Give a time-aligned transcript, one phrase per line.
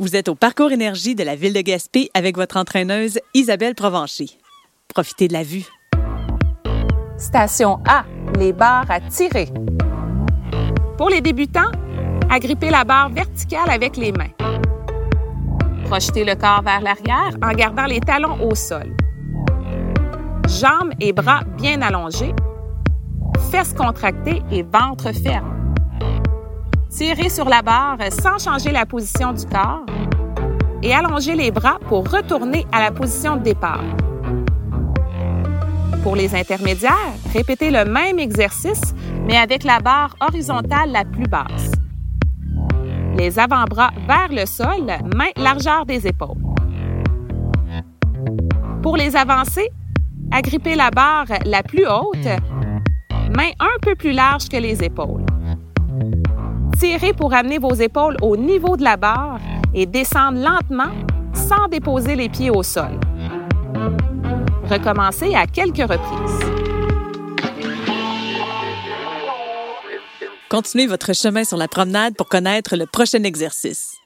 [0.00, 4.30] Vous êtes au parcours énergie de la ville de Gaspé avec votre entraîneuse Isabelle Provencher.
[4.88, 5.66] Profitez de la vue.
[7.18, 8.06] Station A,
[8.38, 9.50] les barres à tirer.
[10.96, 11.70] Pour les débutants,
[12.30, 14.32] agrippez la barre verticale avec les mains.
[15.84, 18.96] Projetez le corps vers l'arrière en gardant les talons au sol.
[20.48, 22.32] Jambes et bras bien allongés.
[23.50, 25.59] Fesses contractées et ventre ferme.
[27.00, 29.86] Tirez sur la barre sans changer la position du corps
[30.82, 33.80] et allongez les bras pour retourner à la position de départ.
[36.02, 38.94] Pour les intermédiaires, répétez le même exercice,
[39.26, 41.72] mais avec la barre horizontale la plus basse.
[43.16, 44.84] Les avant-bras vers le sol,
[45.16, 46.36] main largeur des épaules.
[48.82, 49.70] Pour les avancées,
[50.30, 52.28] agrippez la barre la plus haute,
[53.34, 55.19] main un peu plus large que les épaules.
[56.80, 59.38] Tirez pour amener vos épaules au niveau de la barre
[59.74, 60.90] et descendre lentement
[61.34, 62.98] sans déposer les pieds au sol.
[64.64, 66.40] Recommencez à quelques reprises.
[70.48, 73.99] Continuez votre chemin sur la promenade pour connaître le prochain exercice.